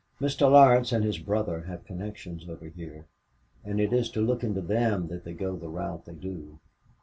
Mr. 0.19 0.51
Laurence 0.51 0.91
and 0.91 1.03
his 1.03 1.19
brother 1.19 1.61
have 1.67 1.85
connections 1.85 2.49
over 2.49 2.67
here, 2.69 3.05
and 3.63 3.79
it 3.79 3.93
is 3.93 4.09
to 4.09 4.19
look 4.19 4.43
into 4.43 4.59
them 4.59 5.09
that 5.09 5.23
they 5.23 5.33
go 5.35 5.55
the 5.55 5.69
route 5.69 6.05
they 6.05 6.15
do. 6.15 6.57